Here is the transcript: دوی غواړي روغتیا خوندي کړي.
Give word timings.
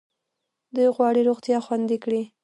دوی 0.75 0.87
غواړي 0.95 1.21
روغتیا 1.29 1.57
خوندي 1.65 1.97
کړي. 2.03 2.23